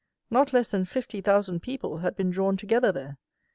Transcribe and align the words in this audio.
Not 0.31 0.51
less 0.51 0.71
than 0.71 0.85
fifty 0.85 1.21
thousand 1.21 1.59
people 1.59 1.99
had 1.99 2.15
been 2.15 2.31
drawn 2.31 2.57
together 2.57 2.91
there! 2.91 3.17